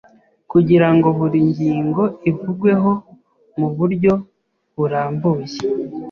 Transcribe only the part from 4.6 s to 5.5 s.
burambuye